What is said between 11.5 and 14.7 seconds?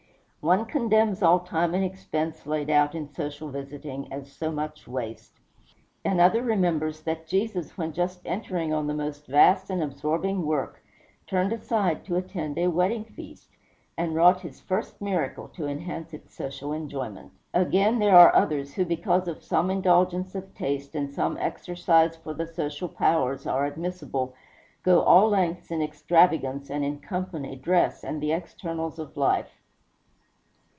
aside to attend a wedding feast, and wrought his